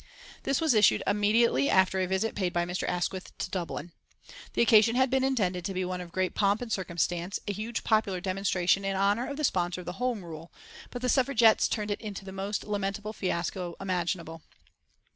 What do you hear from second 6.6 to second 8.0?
circumstance, a huge